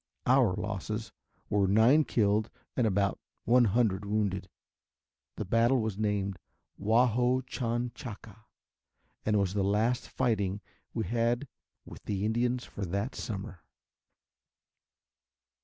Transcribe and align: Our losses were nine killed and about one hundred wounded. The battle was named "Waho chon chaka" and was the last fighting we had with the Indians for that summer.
Our 0.25 0.55
losses 0.55 1.11
were 1.47 1.67
nine 1.67 2.05
killed 2.05 2.49
and 2.75 2.87
about 2.87 3.19
one 3.45 3.65
hundred 3.65 4.03
wounded. 4.03 4.49
The 5.35 5.45
battle 5.45 5.79
was 5.79 5.95
named 5.99 6.39
"Waho 6.81 7.45
chon 7.45 7.91
chaka" 7.93 8.45
and 9.27 9.37
was 9.37 9.53
the 9.53 9.63
last 9.63 10.09
fighting 10.09 10.59
we 10.95 11.05
had 11.05 11.47
with 11.85 12.01
the 12.05 12.25
Indians 12.25 12.65
for 12.65 12.83
that 12.83 13.13
summer. 13.13 13.61